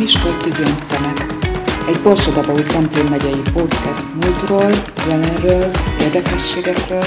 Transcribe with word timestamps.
Miskolci 0.00 0.50
Gyöngyszemek, 0.50 1.18
egy 1.88 2.02
Borsodabói 2.02 2.62
Szentén 2.62 3.04
megyei 3.04 3.40
podcast 3.52 4.14
múltról, 4.14 4.70
jelenről, 5.08 5.70
érdekességekről, 6.00 7.04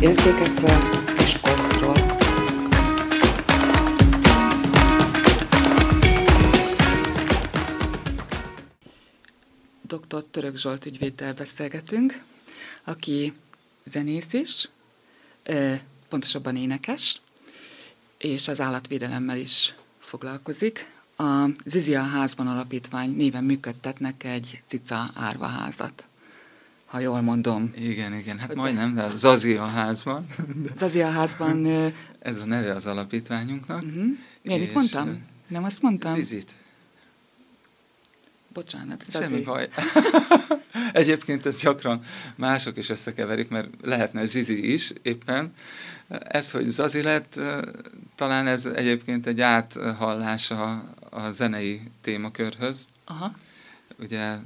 értékekről 0.00 0.78
és 1.18 1.40
kocról. 1.40 1.94
Dr. 9.82 10.24
Török 10.30 10.56
Zsolt 10.56 10.86
ügyvéddel 10.86 11.34
beszélgetünk, 11.34 12.22
aki 12.84 13.32
zenész 13.84 14.32
is, 14.32 14.68
pontosabban 16.08 16.56
énekes, 16.56 17.20
és 18.18 18.48
az 18.48 18.60
állatvédelemmel 18.60 19.36
is 19.36 19.74
foglalkozik. 19.98 20.98
A 21.20 21.50
Zizia 21.64 22.02
Házban 22.02 22.46
Alapítvány 22.46 23.16
néven 23.16 23.44
működtetnek 23.44 24.24
egy 24.24 24.62
cica 24.64 25.10
árvaházat, 25.14 26.06
ha 26.86 26.98
jól 26.98 27.20
mondom. 27.20 27.72
Igen, 27.76 28.14
igen, 28.14 28.38
hát 28.38 28.54
majdnem, 28.54 28.94
de 28.94 29.10
Zazia 29.14 29.64
Házban. 29.64 30.26
Zazia 30.78 31.10
Házban... 31.10 31.66
Ez 32.18 32.36
a 32.36 32.44
neve 32.44 32.74
az 32.74 32.86
alapítványunknak. 32.86 33.82
Uh-huh. 33.82 34.04
Miért 34.42 34.60
mit 34.60 34.74
mondtam? 34.74 35.22
Nem 35.48 35.64
azt 35.64 35.82
mondtam? 35.82 36.14
Zizit. 36.14 36.52
Bocsánat, 38.52 39.04
Zazi. 39.08 39.24
Semmi 39.24 39.42
baj. 39.42 39.68
Egyébként 40.92 41.46
ez 41.46 41.60
gyakran 41.60 42.02
mások 42.36 42.76
is 42.76 42.88
összekeverik, 42.88 43.48
mert 43.48 43.68
lehetne 43.82 44.24
Zizi 44.24 44.72
is 44.72 44.92
éppen. 45.02 45.52
Ez, 46.08 46.50
hogy 46.50 46.66
Zazi 46.66 47.02
lett, 47.02 47.40
talán 48.14 48.46
ez 48.46 48.66
egyébként 48.66 49.26
egy 49.26 49.40
áthallása 49.40 50.84
a 51.10 51.30
zenei 51.30 51.80
témakörhöz. 52.00 52.88
Aha. 53.04 53.34
Ugye, 53.98 54.38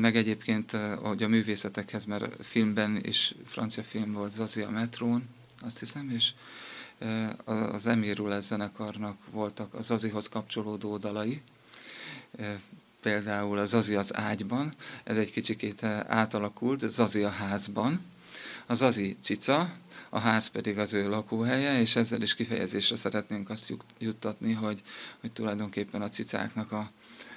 meg 0.00 0.16
egyébként 0.16 0.70
hogy 1.02 1.22
a 1.22 1.28
művészetekhez, 1.28 2.04
mert 2.04 2.46
filmben 2.46 3.00
is 3.02 3.34
francia 3.46 3.82
film 3.82 4.12
volt 4.12 4.32
Zazi 4.32 4.60
a 4.60 4.70
metrón, 4.70 5.28
azt 5.60 5.78
hiszem, 5.78 6.10
és 6.10 6.32
az 7.44 7.86
Emir 7.86 8.22
zenekarnak 8.40 9.18
voltak 9.30 9.74
az 9.74 9.86
Zazihoz 9.86 10.28
kapcsolódó 10.28 10.96
dalai, 10.96 11.42
például 13.00 13.58
a 13.58 13.64
Zazi 13.64 13.94
az 13.94 14.16
ágyban, 14.16 14.74
ez 15.04 15.16
egy 15.16 15.30
kicsikét 15.30 15.82
átalakult, 16.06 16.88
Zazi 16.88 17.22
a 17.22 17.28
házban, 17.28 18.00
a 18.66 18.74
Zazi 18.74 19.16
cica, 19.20 19.72
a 20.08 20.18
ház 20.18 20.46
pedig 20.46 20.78
az 20.78 20.92
ő 20.92 21.08
lakóhelye, 21.08 21.80
és 21.80 21.96
ezzel 21.96 22.22
is 22.22 22.34
kifejezésre 22.34 22.96
szeretnénk 22.96 23.50
azt 23.50 23.72
juttatni, 23.98 24.52
hogy, 24.52 24.82
hogy 25.20 25.32
tulajdonképpen 25.32 26.02
a 26.02 26.08
cicáknak 26.08 26.72
a, 26.72 26.90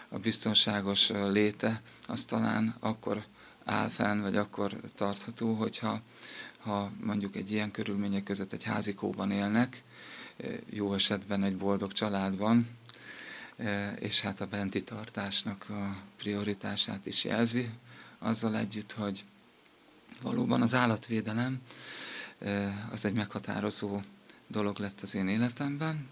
a 0.10 0.18
biztonságos 0.18 1.10
léte 1.10 1.82
az 2.08 2.26
talán 2.26 2.76
akkor 2.80 3.24
áll 3.66 3.90
fenn, 3.90 4.22
vagy 4.22 4.38
akkor 4.38 4.80
tartható, 4.96 5.54
hogyha 5.54 6.02
ha 6.60 6.92
mondjuk 7.04 7.36
egy 7.36 7.52
ilyen 7.52 7.72
körülmények 7.72 8.24
között 8.24 8.54
egy 8.54 8.64
házikóban 8.64 9.32
élnek, 9.32 9.84
jó 10.70 10.94
esetben 10.94 11.44
egy 11.44 11.58
boldog 11.58 11.92
családban, 11.92 12.68
és 14.00 14.22
hát 14.22 14.42
a 14.42 14.48
benti 14.48 14.84
tartásnak 14.84 15.66
a 15.70 15.98
prioritását 16.18 17.06
is 17.06 17.24
jelzi, 17.24 17.70
azzal 18.20 18.58
együtt, 18.58 18.92
hogy 18.92 19.24
valóban 20.22 20.62
az 20.62 20.74
állatvédelem 20.74 21.62
az 22.92 23.06
egy 23.06 23.16
meghatározó 23.16 24.00
dolog 24.48 24.78
lett 24.78 25.02
az 25.02 25.16
én 25.16 25.28
életemben, 25.28 26.08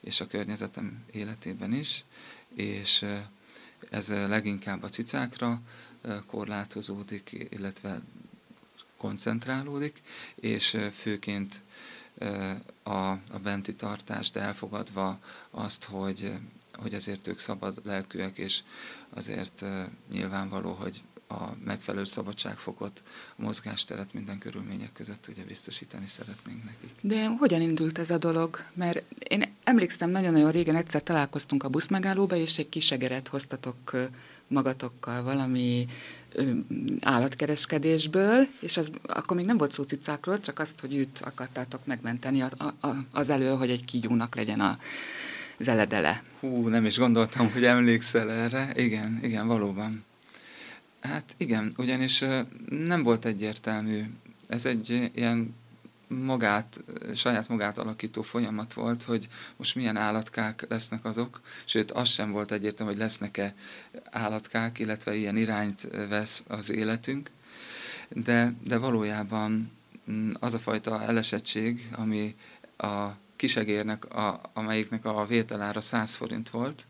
és 0.00 0.20
a 0.20 0.26
környezetem 0.26 1.04
életében 1.10 1.72
is, 1.72 2.04
és 2.54 3.06
ez 3.90 4.08
leginkább 4.08 4.82
a 4.82 4.88
cicákra 4.88 5.60
korlátozódik, 6.26 7.46
illetve 7.50 8.00
koncentrálódik, 8.96 10.02
és 10.34 10.78
főként 10.94 11.60
a, 12.82 13.10
a 13.10 13.38
benti 13.42 13.74
tartást 13.74 14.36
elfogadva 14.36 15.18
azt, 15.50 15.84
hogy, 15.84 16.32
hogy 16.72 16.94
azért 16.94 17.26
ők 17.26 17.38
szabad 17.38 17.80
lelkűek, 17.84 18.38
és 18.38 18.62
azért 19.10 19.64
nyilvánvaló, 20.12 20.72
hogy 20.72 21.02
a 21.32 21.56
megfelelő 21.64 22.04
szabadságfokot, 22.04 23.02
a 23.36 23.42
mozgásteret 23.42 24.12
minden 24.12 24.38
körülmények 24.38 24.92
között 24.92 25.26
ugye 25.28 25.42
biztosítani 25.44 26.06
szeretnénk 26.06 26.64
nekik. 26.64 26.90
De 27.00 27.26
hogyan 27.26 27.60
indult 27.60 27.98
ez 27.98 28.10
a 28.10 28.18
dolog? 28.18 28.58
Mert 28.74 29.02
én 29.28 29.42
emlékszem, 29.64 30.10
nagyon-nagyon 30.10 30.50
régen 30.50 30.76
egyszer 30.76 31.02
találkoztunk 31.02 31.62
a 31.62 31.68
buszmegállóba, 31.68 32.36
és 32.36 32.58
egy 32.58 32.68
kisegeret 32.68 33.28
hoztatok 33.28 33.96
magatokkal 34.46 35.22
valami 35.22 35.86
állatkereskedésből, 37.00 38.46
és 38.60 38.76
az, 38.76 38.90
akkor 39.02 39.36
még 39.36 39.46
nem 39.46 39.56
volt 39.56 39.72
szó 39.72 39.82
cicákról, 39.82 40.40
csak 40.40 40.58
azt, 40.58 40.80
hogy 40.80 40.94
őt 40.94 41.20
akartátok 41.24 41.86
megmenteni 41.86 42.44
az 43.10 43.30
elő, 43.30 43.48
hogy 43.48 43.70
egy 43.70 43.84
kígyónak 43.84 44.34
legyen 44.34 44.60
a 44.60 44.78
zeledele. 45.58 46.22
Hú, 46.40 46.68
nem 46.68 46.84
is 46.84 46.98
gondoltam, 46.98 47.52
hogy 47.52 47.64
emlékszel 47.64 48.30
erre. 48.30 48.72
Igen, 48.76 49.18
igen, 49.22 49.46
valóban. 49.46 50.04
Hát 51.02 51.34
igen, 51.36 51.72
ugyanis 51.76 52.24
nem 52.68 53.02
volt 53.02 53.24
egyértelmű. 53.24 54.02
Ez 54.48 54.66
egy 54.66 55.10
ilyen 55.14 55.54
magát, 56.08 56.80
saját 57.14 57.48
magát 57.48 57.78
alakító 57.78 58.22
folyamat 58.22 58.72
volt, 58.72 59.02
hogy 59.02 59.28
most 59.56 59.74
milyen 59.74 59.96
állatkák 59.96 60.66
lesznek 60.68 61.04
azok, 61.04 61.40
sőt 61.64 61.90
az 61.90 62.08
sem 62.08 62.30
volt 62.30 62.52
egyértelmű, 62.52 62.92
hogy 62.92 63.00
lesznek-e 63.00 63.54
állatkák, 64.10 64.78
illetve 64.78 65.14
ilyen 65.14 65.36
irányt 65.36 65.88
vesz 66.08 66.44
az 66.48 66.70
életünk, 66.70 67.30
de, 68.08 68.54
de 68.64 68.76
valójában 68.76 69.70
mm, 70.10 70.30
az 70.40 70.54
a 70.54 70.58
fajta 70.58 71.02
elesettség, 71.02 71.88
ami 71.92 72.36
a 72.76 73.06
kisegérnek, 73.36 74.14
a, 74.14 74.40
amelyiknek 74.52 75.04
a 75.04 75.26
vételára 75.26 75.80
100 75.80 76.14
forint 76.14 76.50
volt, 76.50 76.86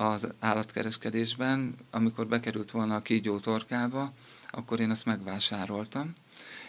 az 0.00 0.26
állatkereskedésben, 0.38 1.74
amikor 1.90 2.26
bekerült 2.26 2.70
volna 2.70 2.94
a 2.94 3.02
kígyó 3.02 3.38
torkába, 3.38 4.12
akkor 4.50 4.80
én 4.80 4.90
azt 4.90 5.04
megvásároltam, 5.04 6.12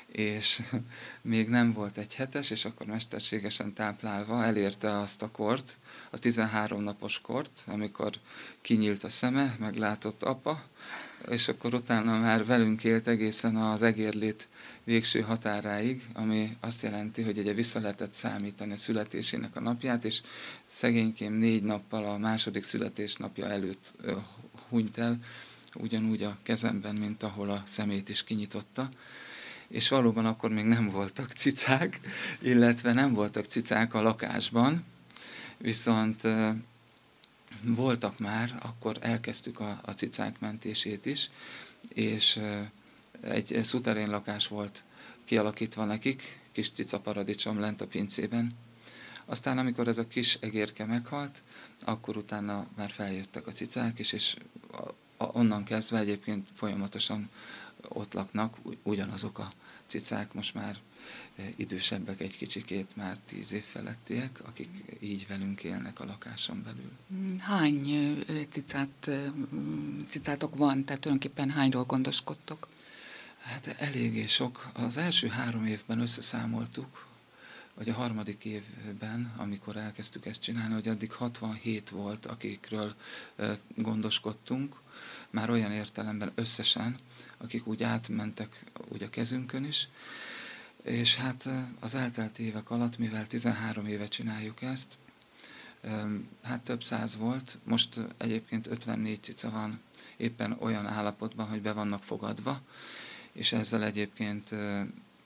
és 0.07 0.61
még 1.21 1.49
nem 1.49 1.71
volt 1.71 1.97
egy 1.97 2.15
hetes, 2.15 2.49
és 2.49 2.65
akkor 2.65 2.85
mesterségesen 2.85 3.73
táplálva 3.73 4.43
elérte 4.43 4.99
azt 4.99 5.21
a 5.21 5.31
kort, 5.31 5.77
a 6.09 6.17
13 6.19 6.83
napos 6.83 7.19
kort, 7.21 7.61
amikor 7.67 8.13
kinyílt 8.61 9.03
a 9.03 9.09
szeme, 9.09 9.55
meglátott 9.59 10.23
apa, 10.23 10.63
és 11.29 11.47
akkor 11.47 11.73
utána 11.73 12.19
már 12.19 12.45
velünk 12.45 12.83
élt 12.83 13.07
egészen 13.07 13.55
az 13.55 13.81
egérlét 13.81 14.47
végső 14.83 15.21
határáig, 15.21 16.05
ami 16.13 16.57
azt 16.59 16.81
jelenti, 16.81 17.21
hogy 17.21 17.37
ugye 17.37 17.53
vissza 17.53 17.79
lehetett 17.79 18.13
számítani 18.13 18.71
a 18.71 18.77
születésének 18.77 19.55
a 19.55 19.59
napját, 19.59 20.05
és 20.05 20.21
szegénykém 20.65 21.33
négy 21.33 21.63
nappal 21.63 22.05
a 22.05 22.17
második 22.17 22.63
születésnapja 22.63 23.47
előtt 23.47 23.93
hunyt 24.69 24.97
el, 24.97 25.19
ugyanúgy 25.75 26.23
a 26.23 26.37
kezemben, 26.43 26.95
mint 26.95 27.23
ahol 27.23 27.49
a 27.49 27.63
szemét 27.65 28.09
is 28.09 28.23
kinyitotta. 28.23 28.89
És 29.67 29.89
valóban 29.89 30.25
akkor 30.25 30.49
még 30.49 30.65
nem 30.65 30.89
voltak 30.89 31.31
cicák, 31.31 31.99
illetve 32.39 32.93
nem 32.93 33.13
voltak 33.13 33.45
cicák 33.45 33.93
a 33.93 34.01
lakásban, 34.01 34.83
viszont 35.57 36.21
voltak 37.63 38.19
már, 38.19 38.59
akkor 38.61 38.97
elkezdtük 38.99 39.59
a, 39.59 39.79
a 39.85 39.91
cicák 39.91 40.39
mentését 40.39 41.05
is, 41.05 41.29
és 41.89 42.39
egy 43.21 43.59
szuterén 43.63 44.09
lakás 44.09 44.47
volt 44.47 44.83
kialakítva 45.25 45.85
nekik, 45.85 46.39
kis 46.51 46.71
cica 46.71 46.99
paradicsom 46.99 47.59
lent 47.59 47.81
a 47.81 47.87
pincében. 47.87 48.51
Aztán, 49.25 49.57
amikor 49.57 49.87
ez 49.87 49.97
a 49.97 50.07
kis 50.07 50.37
egérke 50.41 50.85
meghalt, 50.85 51.41
akkor 51.79 52.17
utána 52.17 52.67
már 52.75 52.89
feljöttek 52.89 53.47
a 53.47 53.51
cicák 53.51 53.99
is, 53.99 54.11
és 54.11 54.35
onnan 55.17 55.63
kezdve 55.63 55.97
egyébként 55.97 56.47
folyamatosan 56.55 57.29
ott 57.87 58.13
laknak 58.13 58.57
ugyanazok 58.83 59.39
a 59.39 59.51
cicák, 59.85 60.33
most 60.33 60.53
már 60.53 60.77
idősebbek 61.55 62.21
egy 62.21 62.37
kicsikét, 62.37 62.95
már 62.95 63.17
tíz 63.25 63.53
év 63.53 63.63
felettiek, 63.63 64.39
akik 64.43 64.69
így 64.99 65.27
velünk 65.27 65.63
élnek 65.63 65.99
a 65.99 66.05
lakáson 66.05 66.63
belül. 66.63 66.91
Hány 67.39 68.17
cicát, 68.49 69.09
cicátok 70.07 70.55
van, 70.55 70.83
tehát 70.83 71.01
tulajdonképpen 71.01 71.49
hányról 71.49 71.83
gondoskodtok? 71.83 72.67
Hát 73.41 73.67
eléggé 73.67 74.25
sok. 74.25 74.71
Az 74.73 74.97
első 74.97 75.27
három 75.27 75.65
évben 75.65 75.99
összeszámoltuk, 75.99 77.05
vagy 77.73 77.89
a 77.89 77.93
harmadik 77.93 78.45
évben, 78.45 79.33
amikor 79.37 79.77
elkezdtük 79.77 80.25
ezt 80.25 80.41
csinálni, 80.41 80.73
hogy 80.73 80.87
addig 80.87 81.11
67 81.11 81.89
volt, 81.89 82.25
akikről 82.25 82.95
gondoskodtunk, 83.75 84.75
már 85.29 85.49
olyan 85.49 85.71
értelemben 85.71 86.31
összesen, 86.35 86.95
akik 87.37 87.67
úgy 87.67 87.83
átmentek 87.83 88.63
úgy 88.87 89.03
a 89.03 89.09
kezünkön 89.09 89.65
is, 89.65 89.87
és 90.83 91.15
hát 91.15 91.49
az 91.79 91.95
eltelt 91.95 92.39
évek 92.39 92.69
alatt, 92.69 92.97
mivel 92.97 93.27
13 93.27 93.85
éve 93.85 94.07
csináljuk 94.07 94.61
ezt, 94.61 94.97
Hát 96.41 96.61
több 96.63 96.83
száz 96.83 97.15
volt, 97.15 97.57
most 97.63 97.99
egyébként 98.17 98.67
54 98.67 99.23
cica 99.23 99.49
van 99.49 99.81
éppen 100.17 100.57
olyan 100.59 100.85
állapotban, 100.85 101.47
hogy 101.47 101.61
be 101.61 101.71
vannak 101.71 102.03
fogadva, 102.03 102.61
és 103.31 103.51
ezzel 103.51 103.83
egyébként 103.83 104.49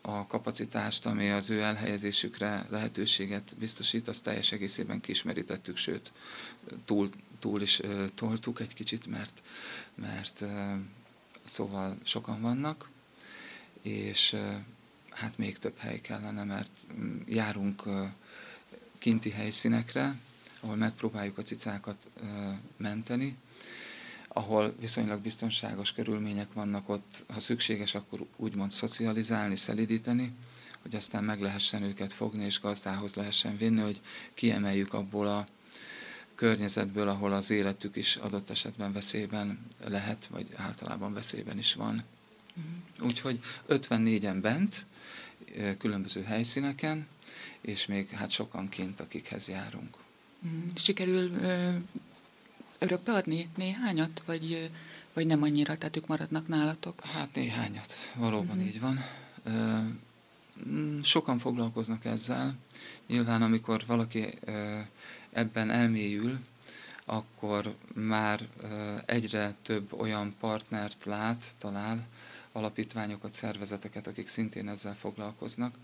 a 0.01 0.27
kapacitást, 0.27 1.05
ami 1.05 1.29
az 1.29 1.49
ő 1.49 1.61
elhelyezésükre 1.61 2.65
lehetőséget 2.69 3.55
biztosít, 3.59 4.07
azt 4.07 4.23
teljes 4.23 4.51
egészében 4.51 5.01
kismerítettük, 5.01 5.77
sőt, 5.77 6.11
túl, 6.85 7.09
túl 7.39 7.61
is 7.61 7.81
toltuk 8.15 8.59
egy 8.59 8.73
kicsit, 8.73 9.07
mert, 9.07 9.41
mert 9.95 10.43
szóval 11.43 11.97
sokan 12.03 12.41
vannak, 12.41 12.89
és 13.81 14.35
hát 15.15 15.37
még 15.37 15.57
több 15.57 15.77
hely 15.77 16.01
kellene, 16.01 16.43
mert 16.43 16.71
mm, 16.93 17.17
járunk 17.27 17.83
kinti 18.97 19.29
helyszínekre, 19.29 20.15
ahol 20.59 20.75
megpróbáljuk 20.75 21.37
a 21.37 21.41
cicákat 21.41 22.07
menteni, 22.77 23.37
ahol 24.27 24.75
viszonylag 24.79 25.21
biztonságos 25.21 25.91
körülmények 25.91 26.53
vannak 26.53 26.89
ott, 26.89 27.23
ha 27.27 27.39
szükséges, 27.39 27.95
akkor 27.95 28.25
úgymond 28.35 28.71
szocializálni, 28.71 29.55
szelidíteni, 29.55 30.31
hogy 30.81 30.95
aztán 30.95 31.23
meg 31.23 31.41
lehessen 31.41 31.83
őket 31.83 32.13
fogni 32.13 32.45
és 32.45 32.59
gazdához 32.59 33.15
lehessen 33.15 33.57
vinni, 33.57 33.81
hogy 33.81 34.01
kiemeljük 34.33 34.93
abból 34.93 35.27
a 35.27 35.47
környezetből, 36.35 37.09
ahol 37.09 37.33
az 37.33 37.49
életük 37.49 37.95
is 37.95 38.15
adott 38.15 38.49
esetben 38.49 38.93
veszélyben 38.93 39.65
lehet, 39.87 40.25
vagy 40.25 40.47
általában 40.55 41.13
veszélyben 41.13 41.57
is 41.57 41.73
van. 41.73 42.03
Mm. 42.59 43.05
Úgyhogy 43.05 43.39
54-en 43.69 44.37
bent, 44.41 44.85
különböző 45.77 46.23
helyszíneken, 46.23 47.07
és 47.61 47.85
még 47.85 48.09
hát 48.09 48.29
sokan 48.29 48.69
kint, 48.69 48.99
akikhez 48.99 49.47
járunk. 49.47 49.97
Mm. 50.47 50.67
Sikerül 50.75 51.31
örökbe 52.79 53.11
adni 53.11 53.49
néhányat, 53.55 54.23
vagy, 54.25 54.69
vagy 55.13 55.25
nem 55.25 55.43
annyira, 55.43 55.77
tehát 55.77 55.97
ők 55.97 56.07
maradnak 56.07 56.47
nálatok? 56.47 57.01
Hát 57.05 57.35
néhányat, 57.35 57.93
valóban 58.15 58.55
mm-hmm. 58.55 58.67
így 58.67 58.79
van. 58.79 59.05
Mm, 60.69 61.01
sokan 61.01 61.39
foglalkoznak 61.39 62.05
ezzel. 62.05 62.55
Nyilván, 63.07 63.41
amikor 63.41 63.83
valaki 63.87 64.39
ebben 65.31 65.69
elmélyül, 65.69 66.39
akkor 67.05 67.75
már 67.93 68.47
egyre 69.05 69.55
több 69.61 69.93
olyan 69.99 70.35
partnert 70.39 71.05
lát, 71.05 71.45
talál, 71.57 72.07
alapítványokat, 72.55 73.33
szervezeteket, 73.33 74.07
akik 74.07 74.27
szintén 74.27 74.69
ezzel 74.69 74.95
foglalkoznak, 74.95 75.75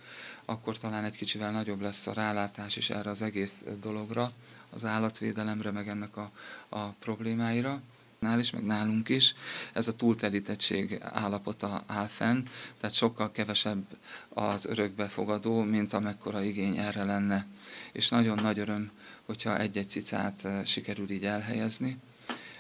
akkor 0.46 0.78
talán 0.78 1.04
egy 1.04 1.18
kicsivel 1.18 1.52
nagyobb 1.52 1.82
lesz 1.82 2.08
a 2.08 2.14
rálátás 2.14 2.76
is 2.76 2.90
erre 2.90 3.10
az 3.10 3.22
egész 3.22 3.66
dologra, 3.82 4.32
az 4.70 4.86
állatvédelemre, 4.86 5.72
meg 5.72 5.88
ennek 5.88 6.18
a, 6.18 6.32
a 6.70 6.88
problémáira 6.88 7.82
nál 8.20 8.40
is, 8.40 8.50
meg 8.50 8.64
nálunk 8.64 9.10
is, 9.10 9.36
ez 9.74 9.88
a 9.88 9.96
túltelítettség 9.96 10.98
állapota 11.02 11.84
áll 11.88 12.08
fenn, 12.08 12.48
tehát 12.80 12.96
sokkal 12.96 13.32
kevesebb 13.32 13.86
az 14.30 14.66
örökbefogadó, 14.66 15.62
mint 15.62 15.94
amekkora 15.94 16.42
igény 16.42 16.78
erre 16.78 17.04
lenne. 17.04 17.46
És 17.92 18.10
nagyon 18.10 18.40
nagy 18.42 18.60
öröm, 18.60 18.92
hogyha 19.26 19.60
egy-egy 19.60 19.90
cicát 19.90 20.48
sikerül 20.66 21.10
így 21.10 21.26
elhelyezni. 21.26 21.98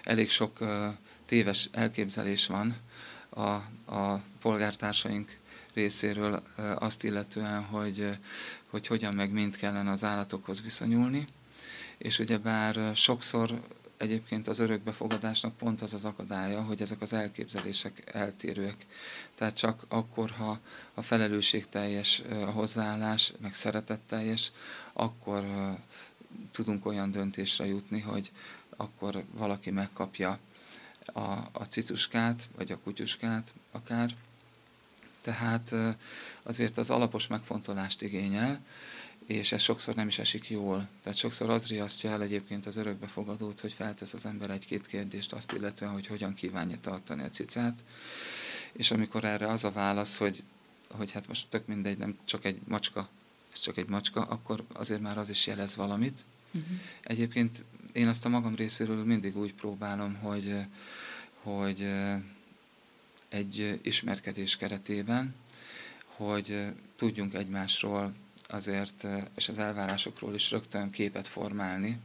Elég 0.03 0.29
sok 0.29 0.59
téves 1.25 1.69
elképzelés 1.71 2.47
van 2.47 2.75
a, 3.33 3.49
a 3.95 4.21
polgártársaink 4.41 5.37
részéről 5.73 6.43
azt 6.75 7.03
illetően, 7.03 7.63
hogy, 7.63 8.17
hogy 8.69 8.87
hogyan 8.87 9.13
meg 9.13 9.31
mind 9.31 9.55
kellene 9.57 9.91
az 9.91 10.03
állatokhoz 10.03 10.61
viszonyulni 10.61 11.25
és 12.01 12.19
ugyebár 12.19 12.95
sokszor 12.95 13.61
egyébként 13.97 14.47
az 14.47 14.59
örökbefogadásnak 14.59 15.57
pont 15.57 15.81
az 15.81 15.93
az 15.93 16.05
akadálya, 16.05 16.61
hogy 16.61 16.81
ezek 16.81 17.01
az 17.01 17.13
elképzelések 17.13 18.01
eltérőek. 18.13 18.85
Tehát 19.35 19.55
csak 19.55 19.85
akkor, 19.87 20.29
ha 20.31 20.59
a 20.93 21.01
felelősségteljes 21.01 22.21
a 22.29 22.35
hozzáállás, 22.51 23.33
meg 23.41 23.53
szeretetteljes, 23.55 24.51
akkor 24.93 25.45
tudunk 26.51 26.85
olyan 26.85 27.11
döntésre 27.11 27.65
jutni, 27.65 27.99
hogy 27.99 28.31
akkor 28.75 29.23
valaki 29.31 29.71
megkapja 29.71 30.39
a, 31.05 31.49
a 31.51 31.65
cicuskát, 31.69 32.49
vagy 32.55 32.71
a 32.71 32.77
kutyuskát 32.77 33.53
akár. 33.71 34.15
Tehát 35.21 35.75
azért 36.43 36.77
az 36.77 36.89
alapos 36.89 37.27
megfontolást 37.27 38.01
igényel, 38.01 38.61
és 39.25 39.51
ez 39.51 39.61
sokszor 39.61 39.95
nem 39.95 40.07
is 40.07 40.19
esik 40.19 40.49
jól. 40.49 40.87
Tehát 41.03 41.17
sokszor 41.17 41.49
az 41.49 41.67
riasztja 41.67 42.09
el 42.09 42.21
egyébként 42.21 42.65
az 42.65 42.75
örökbefogadót, 42.75 43.59
hogy 43.59 43.73
feltesz 43.73 44.13
az 44.13 44.25
ember 44.25 44.49
egy-két 44.49 44.87
kérdést 44.87 45.33
azt 45.33 45.51
illetően, 45.51 45.91
hogy 45.91 46.07
hogyan 46.07 46.33
kívánja 46.33 46.77
tartani 46.81 47.23
a 47.23 47.29
cicát, 47.29 47.83
és 48.71 48.91
amikor 48.91 49.23
erre 49.23 49.47
az 49.47 49.63
a 49.63 49.71
válasz, 49.71 50.17
hogy, 50.17 50.43
hogy 50.89 51.11
hát 51.11 51.27
most 51.27 51.47
tök 51.49 51.67
mindegy, 51.67 51.97
nem 51.97 52.17
csak 52.25 52.45
egy 52.45 52.59
macska, 52.67 53.09
ez 53.53 53.59
csak 53.59 53.77
egy 53.77 53.89
macska, 53.89 54.21
akkor 54.21 54.63
azért 54.73 55.01
már 55.01 55.17
az 55.17 55.29
is 55.29 55.47
jelez 55.47 55.75
valamit. 55.75 56.25
Uh-huh. 56.53 56.77
Egyébként 57.01 57.63
én 57.93 58.07
azt 58.07 58.25
a 58.25 58.29
magam 58.29 58.55
részéről 58.55 59.03
mindig 59.03 59.37
úgy 59.37 59.53
próbálom, 59.53 60.15
hogy, 60.15 60.55
hogy 61.41 61.87
egy 63.29 63.79
ismerkedés 63.81 64.57
keretében, 64.57 65.35
hogy 66.05 66.65
tudjunk 66.95 67.33
egymásról 67.33 68.13
azért, 68.47 69.07
és 69.35 69.49
az 69.49 69.59
elvárásokról 69.59 70.33
is 70.33 70.51
rögtön 70.51 70.89
képet 70.89 71.27
formálni. 71.27 71.97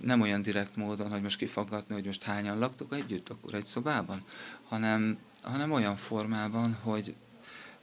Nem 0.00 0.20
olyan 0.20 0.42
direkt 0.42 0.76
módon, 0.76 1.10
hogy 1.10 1.22
most 1.22 1.38
kifaggatni, 1.38 1.94
hogy 1.94 2.04
most 2.04 2.22
hányan 2.22 2.58
laktok 2.58 2.94
együtt, 2.94 3.28
akkor 3.28 3.54
egy 3.54 3.64
szobában, 3.64 4.24
hanem, 4.68 5.18
hanem 5.42 5.72
olyan 5.72 5.96
formában, 5.96 6.74
hogy, 6.74 7.14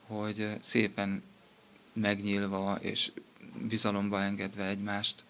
hogy 0.07 0.57
szépen 0.61 1.23
megnyílva 1.93 2.77
és 2.81 3.11
bizalomba 3.67 4.21
engedve 4.21 4.65
egymást 4.65 5.23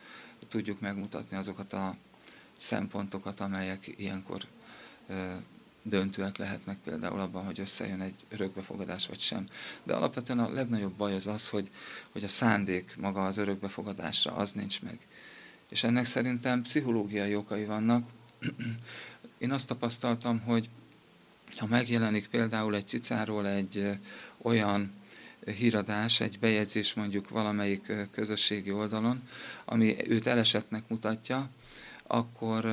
tudjuk 0.48 0.80
megmutatni 0.80 1.38
azokat 1.38 1.74
a 1.74 1.96
szempontokat, 2.58 3.40
amelyek 3.40 3.94
ilyenkor 3.98 4.46
döntőek 5.82 6.38
lehetnek 6.38 6.78
például 6.84 7.20
abban, 7.20 7.46
hogy 7.46 7.60
összejön 7.60 8.02
egy 8.02 8.14
örökbefogadás 8.30 9.08
vagy 9.08 9.20
sem. 9.20 9.48
De 9.84 9.94
alapvetően 9.94 10.40
a 10.40 10.50
legnagyobb 10.50 10.94
baj 10.94 11.16
az 11.16 11.28
az, 11.28 11.50
hogy, 11.50 11.70
hogy 12.12 12.24
a 12.24 12.28
szándék 12.28 12.96
maga 12.98 13.26
az 13.26 13.38
örökbefogadásra 13.38 14.36
az 14.36 14.52
nincs 14.52 14.82
meg. 14.82 15.00
És 15.70 15.84
ennek 15.84 16.06
szerintem 16.06 16.62
pszichológiai 16.62 17.36
okai 17.36 17.66
vannak. 17.66 18.10
Én 19.38 19.52
azt 19.52 19.68
tapasztaltam, 19.68 20.40
hogy 20.40 20.70
ha 21.58 21.66
megjelenik 21.66 22.28
például 22.28 22.76
egy 22.76 22.88
cicáról 22.88 23.48
egy 23.48 24.00
olyan 24.38 24.92
híradás, 25.46 26.20
egy 26.20 26.40
bejegyzés 26.40 26.94
mondjuk 26.94 27.30
valamelyik 27.30 27.92
közösségi 28.12 28.72
oldalon, 28.72 29.24
ami 29.66 29.96
őt 30.10 30.28
elesetnek 30.28 30.84
mutatja, 30.88 31.50
akkor 32.08 32.66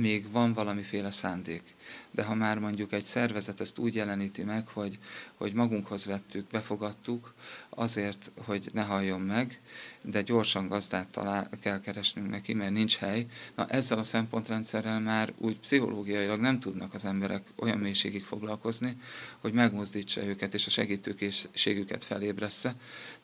még 0.00 0.30
van 0.30 0.52
valamiféle 0.52 1.10
szándék 1.10 1.74
de 2.14 2.22
ha 2.22 2.34
már 2.34 2.58
mondjuk 2.58 2.92
egy 2.92 3.04
szervezet 3.04 3.60
ezt 3.60 3.78
úgy 3.78 3.94
jeleníti 3.94 4.42
meg, 4.42 4.68
hogy, 4.68 4.98
hogy 5.34 5.52
magunkhoz 5.52 6.04
vettük, 6.04 6.46
befogadtuk, 6.46 7.34
azért, 7.68 8.30
hogy 8.44 8.66
ne 8.72 8.82
halljon 8.82 9.20
meg, 9.20 9.60
de 10.04 10.22
gyorsan 10.22 10.68
gazdát 10.68 11.08
talál, 11.08 11.48
kell 11.60 11.80
keresnünk 11.80 12.30
neki, 12.30 12.54
mert 12.54 12.72
nincs 12.72 12.96
hely. 12.96 13.26
Na 13.54 13.66
ezzel 13.66 13.98
a 13.98 14.02
szempontrendszerrel 14.02 15.00
már 15.00 15.32
úgy 15.38 15.58
pszichológiailag 15.58 16.40
nem 16.40 16.60
tudnak 16.60 16.94
az 16.94 17.04
emberek 17.04 17.42
olyan 17.56 17.78
mélységig 17.78 18.24
foglalkozni, 18.24 18.96
hogy 19.38 19.52
megmozdítsa 19.52 20.24
őket 20.24 20.54
és 20.54 20.66
a 20.66 20.70
segítőkészségüket 20.70 22.04
felébressze. 22.04 22.74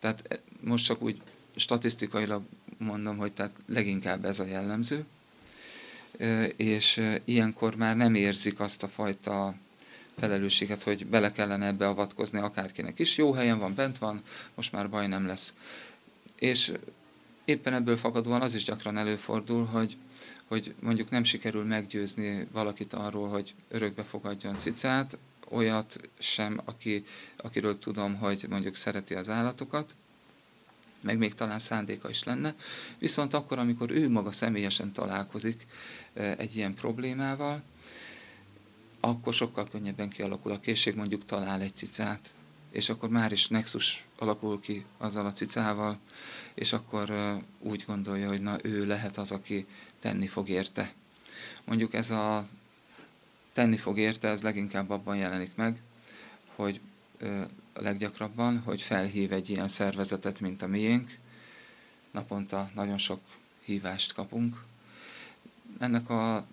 Tehát 0.01 0.25
e, 0.29 0.41
most 0.61 0.85
csak 0.85 1.03
úgy 1.03 1.23
statisztikailag 1.57 2.43
mondom, 2.79 3.17
hogy 3.17 3.33
tehát 3.33 3.53
leginkább 3.67 4.25
ez 4.25 4.39
a 4.39 4.45
jellemző 4.45 5.05
és 6.57 7.01
ilyenkor 7.25 7.77
már 7.77 7.97
nem 7.97 8.15
érzik 8.15 8.61
azt 8.61 8.83
a 8.83 8.89
fajta 8.89 9.55
felelősséget, 10.19 10.83
hogy 10.83 11.07
bele 11.07 11.33
kellene 11.33 11.67
ebbe 11.67 11.89
avatkozni 11.89 12.39
akárkinek 12.39 12.99
is. 12.99 13.17
Jó 13.17 13.33
helyen 13.33 13.59
van, 13.59 13.75
bent 13.75 13.99
van, 13.99 14.23
most 14.55 14.73
már 14.73 14.91
baj 14.91 15.07
nem 15.07 15.27
lesz. 15.27 15.55
És 16.39 16.73
éppen 17.45 17.75
ebből 17.75 17.97
fakadóan 17.97 18.43
az 18.43 18.55
is 18.55 18.65
gyakran 18.65 18.97
előfordul, 18.97 19.65
hogy, 19.65 19.97
hogy 20.47 20.75
mondjuk 20.81 21.11
nem 21.11 21.25
sikerül 21.25 21.65
meggyőzni 21.65 22.47
valakit 22.53 22.93
arról, 22.93 23.29
hogy 23.29 23.55
örökbe 23.69 24.03
fogadjon 24.03 24.59
cicát, 24.59 25.19
olyat 25.49 26.01
sem, 26.19 26.61
aki, 26.65 27.05
akiről 27.37 27.79
tudom, 27.79 28.17
hogy 28.17 28.47
mondjuk 28.49 28.77
szereti 28.77 29.15
az 29.15 29.29
állatokat, 29.29 29.95
meg 31.01 31.19
még 31.19 31.35
talán 31.35 31.59
szándéka 31.59 32.11
is 32.11 32.25
lenne, 32.25 32.55
viszont 32.99 33.35
akkor, 33.35 33.59
amikor 33.59 33.91
ő 33.91 34.09
maga 34.09 34.33
személyesen 34.33 34.93
találkozik 34.93 35.67
egy 36.15 36.57
ilyen 36.57 36.75
problémával, 36.75 37.63
akkor 39.01 39.35
sokkal 39.35 39.69
könnyebben 39.69 40.09
kialakul 40.09 40.53
a 40.53 40.61
készség, 40.61 40.95
mondjuk 40.95 41.25
talál 41.25 41.61
egy 41.61 41.77
cicát, 41.77 42.31
és 42.71 42.89
akkor 42.89 43.09
már 43.09 43.33
is 43.33 43.49
nexus 43.49 44.05
alakul 44.19 44.61
ki 44.61 44.85
azzal 44.99 45.27
a 45.27 45.33
cicával, 45.33 45.99
és 46.55 46.73
akkor 46.73 47.39
úgy 47.59 47.85
gondolja, 47.87 48.29
hogy 48.29 48.43
na 48.43 48.59
ő 48.63 48.87
lehet 48.87 49.17
az, 49.17 49.33
aki 49.33 49.67
tenni 50.01 50.27
fog 50.27 50.49
érte. 50.49 50.93
Mondjuk 51.65 51.95
ez 51.95 52.11
a 52.11 52.49
tenni 53.53 53.77
fog 53.77 53.99
érte, 53.99 54.29
ez 54.29 54.43
leginkább 54.43 54.91
abban 54.91 55.17
jelenik 55.17 55.55
meg, 55.55 55.81
hogy 56.55 56.81
leggyakrabban, 57.81 58.59
hogy 58.59 58.83
felhív 58.83 59.33
egy 59.33 59.51
ilyen 59.51 59.69
szervezetet, 59.69 60.41
mint 60.41 60.63
a 60.63 60.67
miénk. 60.67 61.19
Naponta 62.11 62.71
nagyon 62.75 62.99
sok 62.99 63.21
hívást 63.65 64.13
kapunk. 64.13 64.63
Ennek 65.79 66.11
a 66.11 66.47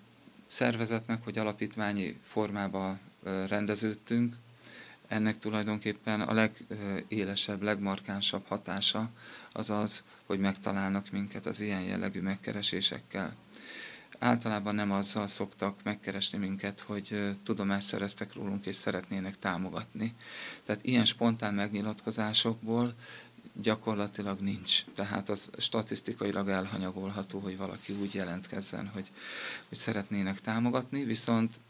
szervezetnek, 0.46 1.24
hogy 1.24 1.38
alapítványi 1.38 2.18
formába 2.26 2.98
rendeződtünk, 3.22 4.36
ennek 5.08 5.38
tulajdonképpen 5.38 6.20
a 6.20 6.32
legélesebb, 6.32 7.62
legmarkánsabb 7.62 8.46
hatása 8.46 9.10
az 9.52 9.70
az, 9.70 10.02
hogy 10.26 10.38
megtalálnak 10.38 11.10
minket 11.10 11.46
az 11.46 11.60
ilyen 11.60 11.82
jellegű 11.82 12.20
megkeresésekkel. 12.20 13.36
Általában 14.18 14.74
nem 14.74 14.92
azzal 14.92 15.26
szoktak 15.26 15.82
megkeresni 15.82 16.38
minket, 16.38 16.80
hogy 16.80 17.34
tudomást 17.42 17.86
szereztek 17.86 18.34
rólunk 18.34 18.66
és 18.66 18.76
szeretnének 18.76 19.38
támogatni. 19.38 20.14
Tehát 20.64 20.84
ilyen 20.84 21.04
spontán 21.04 21.54
megnyilatkozásokból 21.54 22.94
gyakorlatilag 23.62 24.40
nincs. 24.40 24.84
Tehát 24.94 25.28
az 25.28 25.50
statisztikailag 25.58 26.48
elhanyagolható, 26.48 27.38
hogy 27.38 27.56
valaki 27.56 27.92
úgy 27.92 28.14
jelentkezzen, 28.14 28.88
hogy, 28.88 29.10
hogy 29.68 29.78
szeretnének 29.78 30.40
támogatni, 30.40 31.04
viszont 31.04 31.60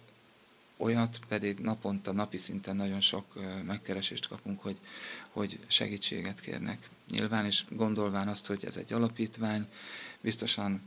olyat 0.77 1.19
pedig 1.29 1.59
naponta, 1.59 2.13
napi 2.13 2.37
szinten 2.37 2.77
nagyon 2.77 3.01
sok 3.01 3.39
megkeresést 3.67 4.29
kapunk, 4.29 4.63
hogy, 4.63 4.79
hogy 5.31 5.59
segítséget 5.67 6.41
kérnek. 6.41 6.89
Nyilván 7.11 7.47
is 7.47 7.65
gondolván 7.71 8.29
azt, 8.29 8.47
hogy 8.47 8.65
ez 8.65 8.77
egy 8.77 8.93
alapítvány, 8.93 9.67
biztosan 10.21 10.83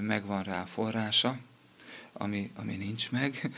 megvan 0.00 0.42
rá 0.42 0.64
forrása, 0.64 1.38
ami, 2.12 2.50
ami 2.54 2.76
nincs 2.76 3.10
meg, 3.10 3.52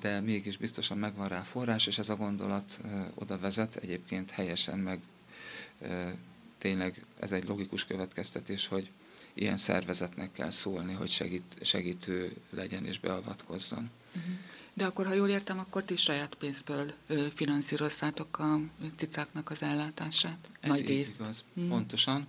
de 0.00 0.20
mégis 0.20 0.56
biztosan 0.56 0.98
megvan 0.98 1.28
rá 1.28 1.40
forrás, 1.42 1.86
és 1.86 1.98
ez 1.98 2.08
a 2.08 2.16
gondolat 2.16 2.80
oda 3.14 3.38
vezet, 3.38 3.76
egyébként 3.76 4.30
helyesen 4.30 4.78
meg 4.78 5.00
tényleg 6.58 7.04
ez 7.20 7.32
egy 7.32 7.44
logikus 7.44 7.84
következtetés, 7.84 8.66
hogy 8.66 8.90
ilyen 9.34 9.56
szervezetnek 9.56 10.32
kell 10.32 10.50
szólni, 10.50 10.92
hogy 10.92 11.08
segít, 11.08 11.56
segítő 11.60 12.36
legyen 12.50 12.84
és 12.84 13.00
beavatkozzon. 13.00 13.90
Uh-huh. 14.16 14.32
De 14.78 14.84
akkor, 14.84 15.06
ha 15.06 15.14
jól 15.14 15.28
értem, 15.28 15.58
akkor 15.58 15.84
ti 15.84 15.96
saját 15.96 16.34
pénzből 16.34 16.92
finanszírozzátok 17.34 18.38
a 18.38 18.60
cicáknak 18.96 19.50
az 19.50 19.62
ellátását? 19.62 20.50
Ez 20.60 20.70
Nagy 20.70 20.86
részt. 20.86 21.20
igaz, 21.20 21.44
hmm. 21.54 21.68
pontosan. 21.68 22.26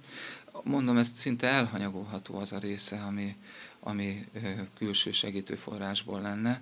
Mondom, 0.64 0.98
ez 0.98 1.12
szinte 1.14 1.48
elhanyagolható 1.48 2.38
az 2.38 2.52
a 2.52 2.58
része, 2.58 3.02
ami, 3.02 3.36
ami 3.80 4.28
külső 4.78 5.12
segítőforrásból 5.12 6.22
lenne. 6.22 6.62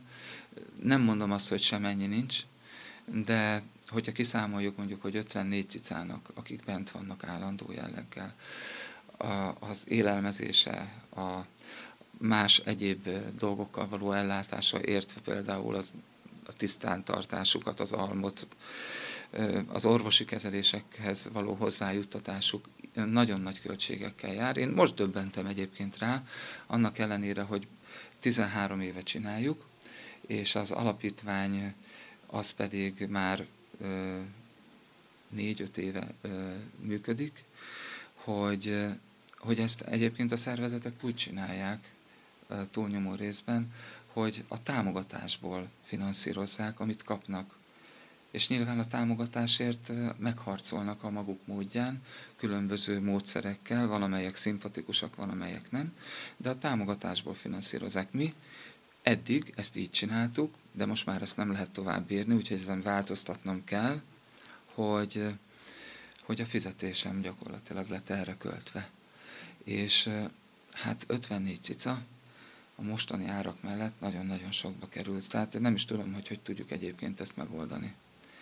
Nem 0.81 1.01
mondom 1.01 1.31
azt, 1.31 1.49
hogy 1.49 1.61
semennyi 1.61 2.05
nincs, 2.05 2.39
de 3.25 3.61
hogyha 3.87 4.11
kiszámoljuk 4.11 4.77
mondjuk, 4.77 5.01
hogy 5.01 5.15
54 5.15 5.69
cicának, 5.69 6.31
akik 6.33 6.63
bent 6.63 6.91
vannak 6.91 7.23
állandó 7.23 7.71
jelleggel, 7.71 8.35
az 9.59 9.83
élelmezése, 9.87 10.93
a, 11.15 11.45
más 12.17 12.57
egyéb 12.59 13.09
dolgokkal 13.37 13.87
való 13.87 14.11
ellátása, 14.11 14.83
értve 14.85 15.21
például 15.21 15.75
az, 15.75 15.93
a 16.47 16.53
tisztántartásukat, 16.53 17.79
az 17.79 17.91
almot, 17.91 18.47
az 19.67 19.85
orvosi 19.85 20.25
kezelésekhez 20.25 21.29
való 21.31 21.53
hozzájuttatásuk 21.53 22.67
nagyon 22.93 23.41
nagy 23.41 23.61
költségekkel 23.61 24.33
jár. 24.33 24.57
Én 24.57 24.69
most 24.69 24.95
döbbentem 24.95 25.45
egyébként 25.45 25.97
rá, 25.97 26.23
annak 26.67 26.97
ellenére, 26.97 27.41
hogy 27.41 27.67
13 28.19 28.81
éve 28.81 29.01
csináljuk, 29.01 29.65
és 30.21 30.55
az 30.55 30.71
alapítvány 30.71 31.73
az 32.25 32.51
pedig 32.51 33.05
már 33.09 33.45
4-5 35.37 35.75
éve 35.75 36.13
működik, 36.79 37.43
hogy, 38.13 38.85
hogy 39.37 39.59
ezt 39.59 39.81
egyébként 39.81 40.31
a 40.31 40.37
szervezetek 40.37 41.03
úgy 41.03 41.15
csinálják, 41.15 41.91
túlnyomó 42.71 43.13
részben, 43.13 43.73
hogy 44.17 44.43
a 44.47 44.63
támogatásból 44.63 45.69
finanszírozzák, 45.83 46.79
amit 46.79 47.03
kapnak. 47.03 47.57
És 48.31 48.47
nyilván 48.47 48.79
a 48.79 48.87
támogatásért 48.87 49.91
megharcolnak 50.17 51.03
a 51.03 51.09
maguk 51.09 51.39
módján, 51.45 52.03
különböző 52.35 53.01
módszerekkel, 53.01 53.87
van 53.87 54.01
amelyek 54.01 54.35
szimpatikusak, 54.35 55.15
van 55.15 55.29
amelyek 55.29 55.71
nem, 55.71 55.95
de 56.37 56.49
a 56.49 56.57
támogatásból 56.57 57.33
finanszírozzák. 57.33 58.11
Mi 58.11 58.33
eddig 59.01 59.53
ezt 59.55 59.75
így 59.75 59.91
csináltuk, 59.91 60.55
de 60.71 60.85
most 60.85 61.05
már 61.05 61.21
ezt 61.21 61.37
nem 61.37 61.51
lehet 61.51 61.69
tovább 61.69 62.07
bírni, 62.07 62.33
úgyhogy 62.33 62.59
ezen 62.61 62.81
változtatnom 62.81 63.63
kell, 63.63 64.01
hogy, 64.73 65.33
hogy 66.21 66.41
a 66.41 66.45
fizetésem 66.45 67.21
gyakorlatilag 67.21 67.89
lett 67.89 68.09
erre 68.09 68.35
költve. 68.37 68.89
És 69.63 70.09
hát 70.73 71.03
54 71.07 71.63
cica, 71.63 72.01
a 72.79 72.83
mostani 72.83 73.27
árak 73.27 73.61
mellett 73.61 73.99
nagyon-nagyon 73.99 74.51
sokba 74.51 74.87
került. 74.87 75.29
Tehát 75.29 75.59
nem 75.59 75.75
is 75.75 75.85
tudom, 75.85 76.13
hogy 76.13 76.27
hogy 76.27 76.39
tudjuk 76.39 76.71
egyébként 76.71 77.19
ezt 77.19 77.37
megoldani. 77.37 77.93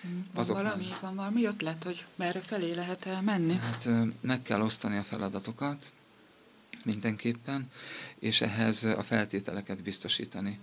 Hmm. 0.01 0.27
Van 0.33 0.43
Azok 0.43 0.55
valami, 0.55 0.87
nem... 0.87 0.97
van 1.01 1.15
valami 1.15 1.45
ötlet, 1.45 1.83
hogy 1.83 2.05
merre 2.15 2.39
felé 2.39 2.73
lehet 2.73 3.21
menni? 3.21 3.55
Hát 3.55 3.89
meg 4.21 4.41
kell 4.41 4.61
osztani 4.61 4.97
a 4.97 5.03
feladatokat 5.03 5.91
mindenképpen, 6.83 7.71
és 8.19 8.41
ehhez 8.41 8.83
a 8.83 9.03
feltételeket 9.03 9.81
biztosítani. 9.81 10.59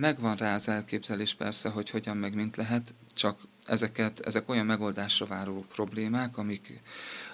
Megvan 0.00 0.36
rá 0.36 0.54
az 0.54 0.68
elképzelés 0.68 1.34
persze, 1.34 1.68
hogy 1.68 1.90
hogyan 1.90 2.16
meg 2.16 2.34
mint 2.34 2.56
lehet, 2.56 2.94
csak 3.14 3.40
ezeket, 3.66 4.20
ezek 4.20 4.48
olyan 4.48 4.66
megoldásra 4.66 5.26
váró 5.26 5.66
problémák, 5.74 6.38
amik, 6.38 6.80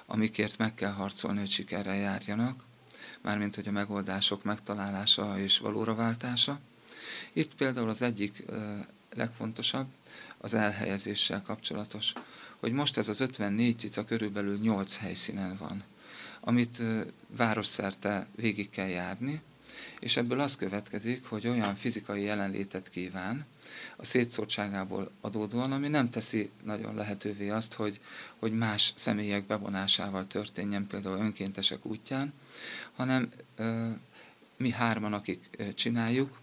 amikért 0.06 0.58
meg 0.58 0.75
kell 0.75 0.92
harcolni, 0.92 1.38
hogy 1.38 1.50
sikerrel 1.50 1.96
járjanak 1.96 2.64
mármint 3.25 3.54
hogy 3.54 3.69
a 3.69 3.71
megoldások 3.71 4.43
megtalálása 4.43 5.38
és 5.38 5.59
valóra 5.59 5.95
váltása. 5.95 6.61
Itt 7.33 7.54
például 7.54 7.88
az 7.88 8.02
egyik 8.02 8.45
legfontosabb 9.14 9.87
az 10.38 10.54
elhelyezéssel 10.54 11.43
kapcsolatos, 11.43 12.12
hogy 12.57 12.73
most 12.73 12.97
ez 12.97 13.09
az 13.09 13.21
54 13.21 13.78
cica 13.78 14.04
körülbelül 14.04 14.59
8 14.59 14.97
helyszínen 14.97 15.57
van, 15.57 15.83
amit 16.40 16.83
városszerte 17.26 18.26
végig 18.37 18.71
kell 18.71 18.88
járni, 18.88 19.40
és 20.00 20.16
ebből 20.16 20.40
az 20.40 20.57
következik, 20.57 21.25
hogy 21.25 21.47
olyan 21.47 21.75
fizikai 21.75 22.23
jelenlétet 22.23 22.90
kíván, 22.90 23.47
a 23.97 24.04
szétszórtságából 24.04 25.11
adódóan, 25.21 25.73
ami 25.73 25.88
nem 25.88 26.11
teszi 26.11 26.50
nagyon 26.64 26.95
lehetővé 26.95 27.49
azt, 27.49 27.73
hogy, 27.73 28.00
hogy 28.38 28.52
más 28.52 28.93
személyek 28.97 29.47
bevonásával 29.47 30.26
történjen, 30.26 30.87
például 30.87 31.19
önkéntesek 31.19 31.87
útján, 31.87 32.33
hanem 32.94 33.32
mi 34.56 34.70
hárman, 34.70 35.12
akik 35.12 35.50
csináljuk, 35.75 36.40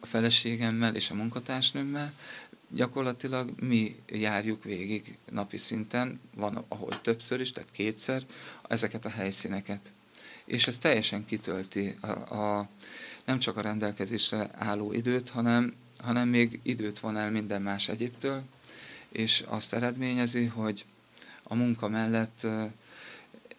a 0.00 0.06
feleségemmel 0.06 0.94
és 0.94 1.10
a 1.10 1.14
munkatársnőmmel, 1.14 2.12
gyakorlatilag 2.68 3.50
mi 3.60 3.96
járjuk 4.06 4.64
végig 4.64 5.16
napi 5.30 5.56
szinten, 5.56 6.20
van 6.34 6.64
ahol 6.68 7.00
többször 7.00 7.40
is, 7.40 7.52
tehát 7.52 7.72
kétszer, 7.72 8.22
ezeket 8.68 9.04
a 9.04 9.10
helyszíneket. 9.10 9.92
És 10.44 10.66
ez 10.66 10.78
teljesen 10.78 11.24
kitölti 11.24 11.96
a, 12.00 12.06
a, 12.34 12.68
nem 13.24 13.38
csak 13.38 13.56
a 13.56 13.60
rendelkezésre 13.60 14.50
álló 14.54 14.92
időt, 14.92 15.30
hanem, 15.30 15.74
hanem 15.98 16.28
még 16.28 16.60
időt 16.62 17.00
von 17.00 17.16
el 17.16 17.30
minden 17.30 17.62
más 17.62 17.88
egyébtől, 17.88 18.42
és 19.08 19.44
azt 19.46 19.72
eredményezi, 19.72 20.44
hogy 20.44 20.84
a 21.42 21.54
munka 21.54 21.88
mellett 21.88 22.46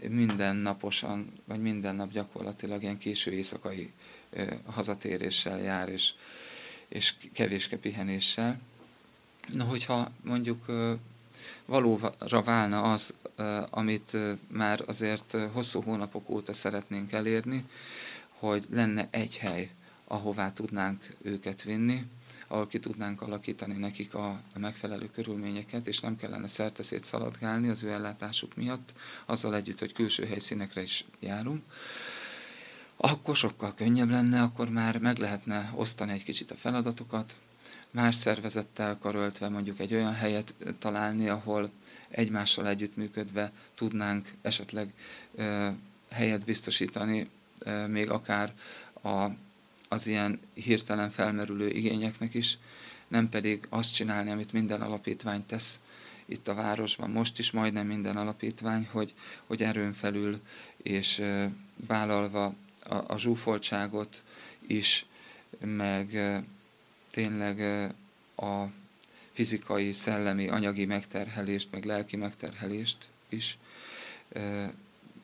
minden 0.09 0.55
naposan, 0.55 1.33
vagy 1.45 1.61
minden 1.61 1.95
nap 1.95 2.11
gyakorlatilag 2.11 2.81
ilyen 2.81 2.97
késő 2.97 3.31
éjszakai 3.31 3.91
hazatéréssel 4.65 5.59
jár, 5.59 5.89
és, 5.89 6.13
és 6.87 7.13
kevéske 7.33 7.77
pihenéssel. 7.77 8.59
Na, 9.53 9.63
hogyha 9.63 10.11
mondjuk 10.23 10.65
valóra 11.65 12.41
válna 12.43 12.81
az, 12.81 13.13
amit 13.69 14.17
már 14.47 14.83
azért 14.85 15.37
hosszú 15.51 15.81
hónapok 15.81 16.29
óta 16.29 16.53
szeretnénk 16.53 17.11
elérni, 17.11 17.65
hogy 18.29 18.65
lenne 18.69 19.07
egy 19.11 19.37
hely, 19.37 19.69
ahová 20.07 20.53
tudnánk 20.53 21.15
őket 21.21 21.63
vinni, 21.63 22.05
ahol 22.51 22.67
ki 22.67 22.79
tudnánk 22.79 23.21
alakítani 23.21 23.73
nekik 23.73 24.13
a, 24.13 24.29
a 24.55 24.59
megfelelő 24.59 25.09
körülményeket, 25.13 25.87
és 25.87 25.99
nem 25.99 26.17
kellene 26.17 26.47
szerteszét 26.47 27.03
szaladgálni 27.03 27.69
az 27.69 27.83
ő 27.83 27.89
ellátásuk 27.89 28.55
miatt, 28.55 28.93
azzal 29.25 29.55
együtt, 29.55 29.79
hogy 29.79 29.93
külső 29.93 30.25
helyszínekre 30.25 30.81
is 30.81 31.05
járunk, 31.19 31.63
akkor 32.97 33.35
sokkal 33.35 33.73
könnyebb 33.73 34.09
lenne, 34.09 34.41
akkor 34.41 34.69
már 34.69 34.97
meg 34.97 35.17
lehetne 35.17 35.71
osztani 35.75 36.11
egy 36.11 36.23
kicsit 36.23 36.51
a 36.51 36.55
feladatokat, 36.55 37.35
más 37.91 38.15
szervezettel 38.15 38.97
karöltve 38.97 39.49
mondjuk 39.49 39.79
egy 39.79 39.93
olyan 39.93 40.13
helyet 40.13 40.53
találni, 40.79 41.27
ahol 41.27 41.71
egymással 42.09 42.67
együttműködve 42.67 43.51
tudnánk 43.75 44.33
esetleg 44.41 44.93
helyet 46.09 46.45
biztosítani, 46.45 47.29
még 47.87 48.09
akár 48.09 48.53
a, 49.03 49.27
az 49.91 50.07
ilyen 50.07 50.39
hirtelen 50.53 51.09
felmerülő 51.09 51.69
igényeknek 51.69 52.33
is, 52.33 52.57
nem 53.07 53.29
pedig 53.29 53.65
azt 53.69 53.93
csinálni, 53.93 54.31
amit 54.31 54.53
minden 54.53 54.81
alapítvány 54.81 55.45
tesz 55.45 55.79
itt 56.25 56.47
a 56.47 56.53
városban, 56.53 57.09
most 57.09 57.39
is 57.39 57.51
majdnem 57.51 57.87
minden 57.87 58.17
alapítvány, 58.17 58.87
hogy, 58.91 59.13
hogy 59.45 59.63
erőn 59.63 59.93
felül 59.93 60.41
és 60.77 61.23
vállalva 61.87 62.53
a, 62.83 62.95
a 63.07 63.17
zsúfoltságot 63.17 64.23
is, 64.67 65.05
meg 65.59 66.39
tényleg 67.09 67.59
a 68.35 68.65
fizikai, 69.31 69.91
szellemi, 69.91 70.47
anyagi 70.47 70.85
megterhelést, 70.85 71.71
meg 71.71 71.85
lelki 71.85 72.15
megterhelést 72.15 73.09
is 73.29 73.57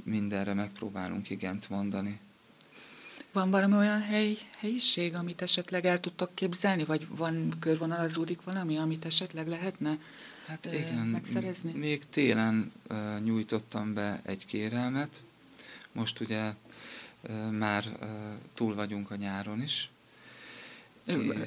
mindenre 0.04 0.54
megpróbálunk 0.54 1.30
igent 1.30 1.70
mondani. 1.70 2.20
Van 3.32 3.50
valami 3.50 3.76
olyan 3.76 4.02
hely, 4.02 4.38
helyiség, 4.58 5.14
amit 5.14 5.42
esetleg 5.42 5.86
el 5.86 6.00
tudtok 6.00 6.36
képzelni, 6.36 6.84
vagy 6.84 7.08
van 7.10 7.54
körvonalazódik 7.60 8.42
valami, 8.44 8.78
amit 8.78 9.06
esetleg 9.06 9.48
lehetne 9.48 9.98
hát 10.48 10.66
igen, 10.66 11.08
megszerezni? 11.08 11.74
Még 11.74 12.10
télen 12.10 12.72
uh, 12.90 13.20
nyújtottam 13.20 13.94
be 13.94 14.22
egy 14.26 14.46
kérelmet, 14.46 15.24
most 15.92 16.20
ugye 16.20 16.54
uh, 17.22 17.52
már 17.52 17.86
uh, 18.02 18.10
túl 18.54 18.76
vagyunk 18.76 19.12
a 19.12 19.16
nyáron 19.16 19.62
is, 19.62 19.90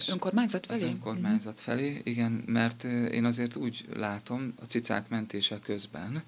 önkormányzat 0.09 0.67
felé? 0.67 0.83
Az 0.83 0.89
önkormányzat 0.89 1.55
mhm. 1.55 1.63
felé, 1.63 2.01
igen, 2.05 2.33
mert 2.47 2.85
én 2.85 3.25
azért 3.25 3.57
úgy 3.57 3.87
látom 3.97 4.55
a 4.63 4.65
cicák 4.65 5.09
mentése 5.09 5.59
közben, 5.59 6.23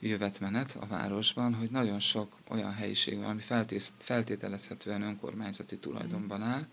jövetmenet 0.00 0.76
a 0.80 0.86
városban, 0.86 1.54
hogy 1.54 1.70
nagyon 1.70 1.98
sok 1.98 2.36
olyan 2.48 2.72
helyiség 2.72 3.18
van, 3.18 3.30
ami 3.30 3.42
feltételezhetően 3.98 5.02
önkormányzati 5.02 5.76
tulajdonban 5.76 6.42
áll, 6.42 6.66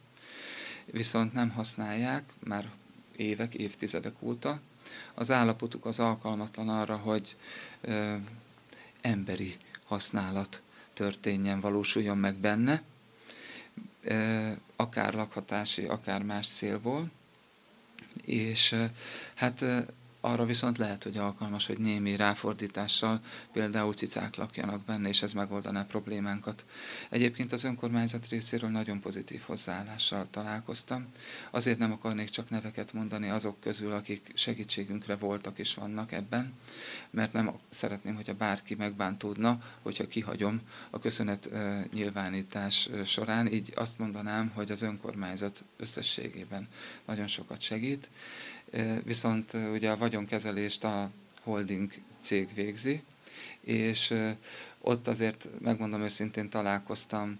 viszont 0.86 1.34
nem 1.34 1.50
használják 1.50 2.34
már 2.40 2.72
évek, 3.16 3.54
évtizedek 3.54 4.14
óta. 4.20 4.60
Az 5.14 5.32
állapotuk 5.32 5.86
az 5.86 6.00
alkalmatlan 6.00 6.70
arra, 6.70 6.96
hogy 6.96 7.36
ö, 7.82 8.16
emberi 9.02 9.58
használat 9.84 10.62
történjen, 10.94 11.60
valósuljon 11.60 12.18
meg 12.18 12.36
benne, 12.36 12.82
akár 14.76 15.14
lakhatási, 15.14 15.86
akár 15.86 16.24
más 16.24 16.48
célból, 16.48 17.12
és 18.26 18.76
hát 19.34 19.66
arra 20.22 20.46
viszont 20.46 20.78
lehet, 20.78 21.04
hogy 21.04 21.18
alkalmas, 21.18 21.66
hogy 21.66 21.78
némi 21.78 22.16
ráfordítással 22.16 23.22
például 23.52 23.94
cicák 23.94 24.36
lakjanak 24.36 24.82
benne, 24.82 25.08
és 25.08 25.22
ez 25.22 25.32
megoldaná 25.32 25.86
problémánkat. 25.86 26.66
Egyébként 27.10 27.52
az 27.52 27.64
önkormányzat 27.64 28.28
részéről 28.28 28.70
nagyon 28.70 29.00
pozitív 29.00 29.42
hozzáállással 29.46 30.28
találkoztam. 30.30 31.08
Azért 31.52 31.78
nem 31.78 31.92
akarnék 31.92 32.30
csak 32.30 32.50
neveket 32.50 32.94
mondani 32.94 33.30
azok 33.30 33.60
közül, 33.60 33.92
akik 33.92 34.32
segítségünkre 34.36 35.16
voltak 35.16 35.60
és 35.60 35.74
vannak 35.74 36.12
ebben, 36.12 36.54
mert 37.10 37.34
nem 37.34 37.52
szeretném, 37.70 38.16
hogyha 38.16 38.34
bárki 38.34 38.76
megbántódna, 38.76 39.62
hogyha 39.82 40.08
kihagyom 40.08 40.62
a 40.90 41.00
köszönet 41.00 41.50
nyilvánítás 41.94 42.90
során. 43.06 43.48
Így 43.48 43.74
azt 43.76 44.00
mondanám, 44.00 44.52
hogy 44.54 44.72
az 44.72 44.82
önkormányzat 44.82 45.64
összességében 45.78 46.68
nagyon 47.06 47.28
sokat 47.28 47.62
segít 47.62 48.10
viszont 49.04 49.54
ugye 49.54 49.92
a 49.92 49.98
vagyonkezelést 49.98 50.84
a 50.84 51.10
holding 51.42 51.92
cég 52.20 52.54
végzi, 52.54 53.04
és 53.62 54.14
ott 54.82 55.08
azért, 55.08 55.50
megmondom 55.60 56.02
őszintén, 56.02 56.50
találkoztam 56.50 57.40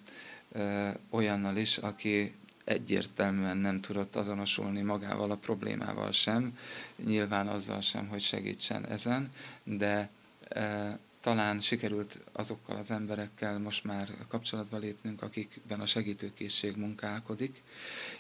olyannal 1.10 1.58
is, 1.58 1.78
aki 1.78 2.34
egyértelműen 2.64 3.58
nem 3.58 3.82
tudott 3.82 4.16
azonosulni 4.16 4.82
magával 4.82 5.32
a 5.32 5.36
problémával 5.36 6.12
sem, 6.12 6.58
nyilván 7.06 7.48
azzal 7.48 7.82
sem, 7.82 8.08
hogy 8.08 8.22
segítsen 8.22 8.86
ezen, 8.86 9.30
de 9.64 10.10
talán 11.20 11.60
sikerült 11.60 12.20
azokkal 12.32 12.76
az 12.76 12.92
emberekkel 12.92 13.60
most 13.60 13.84
már 13.84 14.10
kapcsolatba 14.28 14.78
lépnünk, 14.78 15.22
akikben 15.22 15.80
a 15.80 15.86
segítőkészség 15.86 16.76
munkálkodik, 16.76 17.62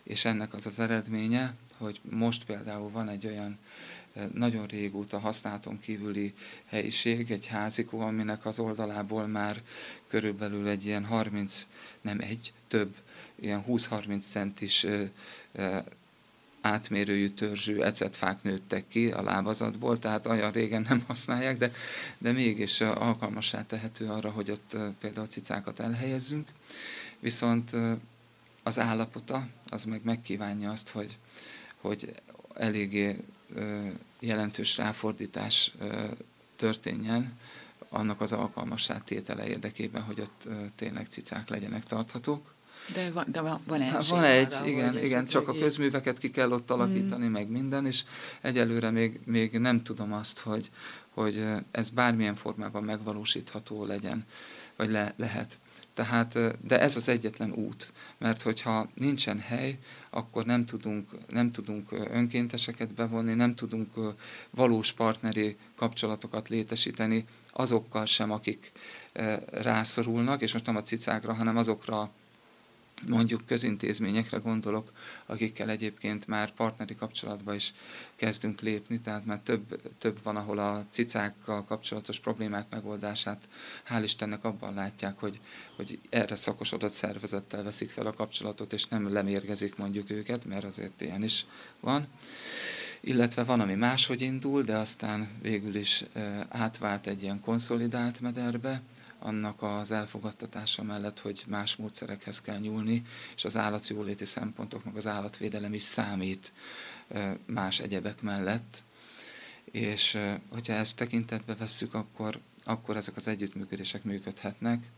és 0.04 0.26
ennek 0.26 0.54
az 0.54 0.66
az 0.66 0.80
eredménye, 0.80 1.54
hogy 1.80 2.00
most 2.10 2.46
például 2.46 2.90
van 2.90 3.10
egy 3.10 3.26
olyan 3.26 3.58
eh, 4.14 4.28
nagyon 4.34 4.66
régóta 4.66 5.20
használaton 5.20 5.80
kívüli 5.80 6.34
helyiség, 6.66 7.32
egy 7.32 7.46
házikó, 7.46 8.00
aminek 8.00 8.46
az 8.46 8.60
oldalából 8.60 9.28
már 9.28 9.62
körülbelül 10.08 10.68
egy 10.68 10.86
ilyen 10.86 11.06
30, 11.06 11.68
nem 12.02 12.20
egy, 12.20 12.54
több, 12.68 12.96
ilyen 13.36 13.64
20-30 13.68 14.20
centis 14.22 14.84
eh, 14.84 15.10
eh, 15.52 15.84
átmérőjű 16.62 17.30
törzsű 17.30 17.82
ecetfák 17.82 18.44
nőttek 18.44 18.88
ki 18.88 19.12
a 19.12 19.22
lábazatból, 19.22 20.00
tehát 20.00 20.26
olyan 20.26 20.52
régen 20.52 20.86
nem 20.90 21.04
használják, 21.08 21.58
de, 21.58 21.72
de 22.18 22.32
mégis 22.32 22.82
alkalmassá 22.82 23.66
tehető 23.66 24.08
arra, 24.08 24.30
hogy 24.30 24.52
ott 24.52 24.78
például 25.00 25.28
cicákat 25.28 25.80
elhelyezzünk. 25.80 26.48
Viszont 27.20 27.76
az 28.64 28.80
állapota, 28.80 29.48
az 29.70 29.86
meg 29.86 30.02
megkívánja 30.04 30.72
azt, 30.72 30.90
hogy, 30.90 31.18
hogy 31.82 32.14
eléggé 32.54 33.18
jelentős 34.20 34.78
ráfordítás 34.78 35.72
történjen 36.56 37.38
annak 37.90 38.22
az 38.22 38.32
alkalmassá 38.32 39.02
tétele 39.06 39.48
érdekében, 39.48 40.02
hogy 40.02 40.20
ott 40.20 40.48
tényleg 40.76 41.08
cicák 41.10 41.50
legyenek 41.50 41.86
tarthatók. 41.86 42.54
De 42.94 43.12
van, 43.12 43.26
de 43.32 43.42
van, 43.42 43.62
van 43.68 43.82
egy. 43.82 44.08
Van 44.10 44.24
egy, 44.24 44.54
arra, 44.54 44.68
igen, 44.68 44.98
igen 44.98 45.26
csak 45.26 45.48
a 45.48 45.54
közműveket 45.54 46.18
ki 46.18 46.32
kell 46.32 46.52
ott 46.52 46.72
alakítani, 46.72 47.28
mm. 47.28 47.32
meg 47.32 47.50
minden, 47.50 47.86
és 47.86 48.04
egyelőre 48.42 48.90
még, 48.90 49.20
még 49.24 49.58
nem 49.58 49.84
tudom 49.84 50.14
azt, 50.14 50.40
hogy, 50.40 50.70
hogy 51.10 51.46
ez 51.72 51.90
bármilyen 51.90 52.36
formában 52.36 52.84
megvalósítható 52.84 53.86
legyen, 53.86 54.26
vagy 54.76 54.90
le, 54.90 55.14
lehet. 55.18 55.60
Tehát, 56.00 56.40
de 56.68 56.80
ez 56.80 56.96
az 56.96 57.10
egyetlen 57.10 57.52
út, 57.52 57.94
mert 58.18 58.42
hogyha 58.42 58.90
nincsen 58.94 59.40
hely, 59.40 59.78
akkor 60.10 60.46
nem 60.46 60.66
tudunk, 60.66 61.10
nem 61.30 61.52
tudunk 61.52 61.92
önkénteseket 61.92 62.94
bevonni, 62.94 63.34
nem 63.34 63.56
tudunk 63.56 63.94
valós 64.50 64.92
partneri 64.92 65.58
kapcsolatokat 65.76 66.50
létesíteni 66.50 67.26
azokkal 67.52 68.06
sem, 68.06 68.32
akik 68.32 68.72
rászorulnak, 69.52 70.42
és 70.42 70.54
most 70.54 70.66
nem 70.66 70.76
a 70.76 70.82
cicákra, 70.82 71.34
hanem 71.34 71.58
azokra 71.58 72.12
mondjuk 73.08 73.46
közintézményekre 73.46 74.38
gondolok, 74.38 74.92
akikkel 75.26 75.70
egyébként 75.70 76.28
már 76.28 76.52
partneri 76.52 76.96
kapcsolatba 76.96 77.54
is 77.54 77.74
kezdünk 78.16 78.62
lépni, 78.62 79.00
tehát 79.00 79.26
már 79.26 79.40
több, 79.40 79.82
több 79.98 80.20
van, 80.24 80.36
ahol 80.36 80.58
a 80.60 80.86
cicákkal 80.90 81.66
kapcsolatos 81.66 82.20
problémák 82.20 82.70
megoldását 82.70 83.50
hál' 83.90 84.02
Istennek 84.04 84.44
abban 84.44 84.74
látják, 84.74 85.20
hogy, 85.20 85.40
hogy 85.76 86.00
erre 86.10 86.36
szakosodott 86.36 86.94
szervezettel 86.94 87.64
veszik 87.64 87.90
fel 87.90 88.06
a 88.06 88.14
kapcsolatot, 88.14 88.74
és 88.74 88.86
nem 88.86 89.14
lemérgezik 89.14 89.76
mondjuk 89.76 90.10
őket, 90.10 90.46
mert 90.46 90.64
azért 90.64 91.02
ilyen 91.02 91.24
is 91.24 91.46
van. 91.80 92.08
Illetve 93.02 93.44
van, 93.44 93.60
ami 93.60 93.74
máshogy 93.74 94.22
indul, 94.22 94.64
de 94.64 94.78
aztán 94.78 95.30
végül 95.42 95.76
is 95.76 96.06
átvált 96.50 97.08
egy 97.08 97.22
ilyen 97.24 97.40
konszolidált 97.40 98.20
mederbe, 98.20 98.82
annak 99.20 99.62
az 99.62 99.92
elfogadtatása 99.92 100.84
mellett, 100.84 101.20
hogy 101.20 101.44
más 101.48 101.76
módszerekhez 101.76 102.42
kell 102.42 102.58
nyúlni, 102.58 103.06
és 103.36 103.46
az 103.46 103.58
állatjóléti 103.58 104.26
szempontok, 104.26 104.84
meg 104.84 104.96
az 104.96 105.08
állatvédelem 105.08 105.74
is 105.74 105.84
számít 105.84 106.52
más 107.46 107.80
egyebek 107.80 108.22
mellett. 108.22 108.84
És 109.72 110.18
hogyha 110.50 110.74
ezt 110.74 110.96
tekintetbe 110.96 111.56
vesszük, 111.56 111.94
akkor, 111.94 112.40
akkor 112.64 112.98
ezek 112.98 113.16
az 113.16 113.28
együttműködések 113.28 114.04
működhetnek. 114.04 114.90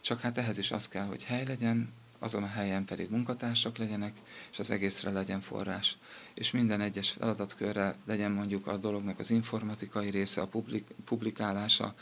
Csak 0.00 0.20
hát 0.20 0.38
ehhez 0.38 0.58
is 0.58 0.70
az 0.70 0.88
kell, 0.88 1.06
hogy 1.06 1.24
hely 1.24 1.44
legyen, 1.46 1.92
azon 2.24 2.42
a 2.42 2.46
helyen 2.46 2.84
pedig 2.84 3.10
munkatársak 3.10 3.78
legyenek, 3.78 4.12
és 4.52 4.58
az 4.58 4.70
egészre 4.70 5.10
legyen 5.10 5.40
forrás. 5.40 5.96
És 6.34 6.50
minden 6.50 6.80
egyes 6.80 7.10
feladatkörre 7.10 7.96
legyen 8.06 8.30
mondjuk 8.30 8.66
a 8.66 8.76
dolognak 8.76 9.18
az 9.18 9.30
informatikai 9.30 10.10
része, 10.10 10.40
a 10.40 10.46
publik, 10.46 10.84
publikálása, 11.04 11.94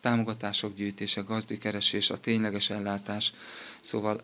támogatások 0.00 0.74
gyűjtése, 0.74 1.20
gazdikeresés, 1.20 2.10
a 2.10 2.20
tényleges 2.20 2.70
ellátás. 2.70 3.32
Szóval 3.80 4.22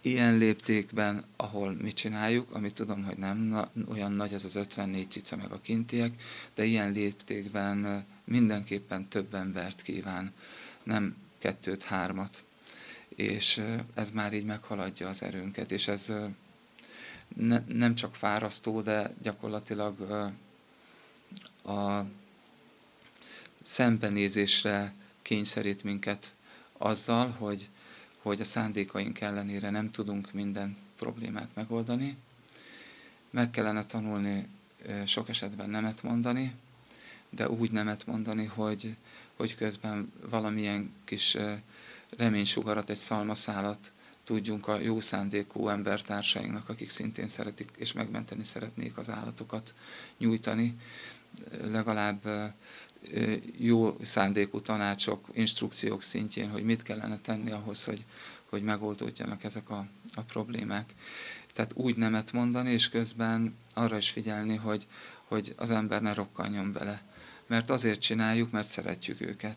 ilyen 0.00 0.36
léptékben, 0.36 1.24
ahol 1.36 1.72
mi 1.72 1.92
csináljuk, 1.92 2.54
amit 2.54 2.74
tudom, 2.74 3.04
hogy 3.04 3.16
nem 3.16 3.38
na, 3.38 3.70
olyan 3.88 4.12
nagy 4.12 4.34
az 4.34 4.44
az 4.44 4.56
54 4.56 5.10
cica 5.10 5.36
meg 5.36 5.52
a 5.52 5.60
kintiek, 5.60 6.22
de 6.54 6.64
ilyen 6.64 6.92
léptékben 6.92 8.06
mindenképpen 8.24 9.08
több 9.08 9.34
embert 9.34 9.82
kíván, 9.82 10.32
nem 10.82 11.16
kettőt, 11.38 11.82
hármat 11.82 12.42
és 13.18 13.62
ez 13.94 14.10
már 14.10 14.32
így 14.32 14.44
meghaladja 14.44 15.08
az 15.08 15.22
erőnket, 15.22 15.72
és 15.72 15.88
ez 15.88 16.12
ne, 17.36 17.62
nem 17.68 17.94
csak 17.94 18.14
fárasztó, 18.14 18.80
de 18.80 19.14
gyakorlatilag 19.22 20.00
a 21.64 22.04
szembenézésre 23.62 24.94
kényszerít 25.22 25.82
minket 25.82 26.32
azzal, 26.72 27.30
hogy, 27.30 27.68
hogy 28.22 28.40
a 28.40 28.44
szándékaink 28.44 29.20
ellenére 29.20 29.70
nem 29.70 29.90
tudunk 29.90 30.32
minden 30.32 30.76
problémát 30.98 31.48
megoldani. 31.54 32.16
Meg 33.30 33.50
kellene 33.50 33.86
tanulni 33.86 34.48
sok 35.06 35.28
esetben 35.28 35.70
nemet 35.70 36.02
mondani, 36.02 36.54
de 37.30 37.48
úgy 37.48 37.70
nemet 37.70 38.06
mondani, 38.06 38.44
hogy, 38.44 38.96
hogy 39.36 39.54
közben 39.54 40.12
valamilyen 40.30 40.92
kis 41.04 41.36
reménysugarat, 42.16 42.90
egy 42.90 42.96
szalmaszálat 42.96 43.92
tudjunk 44.24 44.68
a 44.68 44.78
jó 44.78 45.00
szándékú 45.00 45.68
embertársainknak, 45.68 46.68
akik 46.68 46.90
szintén 46.90 47.28
szeretik 47.28 47.70
és 47.76 47.92
megmenteni 47.92 48.44
szeretnék 48.44 48.98
az 48.98 49.10
állatokat 49.10 49.74
nyújtani, 50.18 50.76
legalább 51.62 52.28
jó 53.58 53.96
szándékú 54.02 54.60
tanácsok, 54.60 55.28
instrukciók 55.32 56.02
szintjén, 56.02 56.50
hogy 56.50 56.64
mit 56.64 56.82
kellene 56.82 57.18
tenni 57.18 57.50
ahhoz, 57.50 57.84
hogy, 57.84 58.04
hogy 58.44 58.62
megoldódjanak 58.62 59.44
ezek 59.44 59.70
a, 59.70 59.86
a 60.14 60.20
problémák. 60.20 60.94
Tehát 61.52 61.72
úgy 61.74 61.96
nemet 61.96 62.32
mondani, 62.32 62.70
és 62.70 62.88
közben 62.88 63.56
arra 63.74 63.96
is 63.96 64.10
figyelni, 64.10 64.56
hogy, 64.56 64.86
hogy 65.24 65.54
az 65.56 65.70
ember 65.70 66.02
ne 66.02 66.14
rokkanjon 66.14 66.72
bele. 66.72 67.02
Mert 67.46 67.70
azért 67.70 68.00
csináljuk, 68.00 68.50
mert 68.50 68.68
szeretjük 68.68 69.20
őket. 69.20 69.56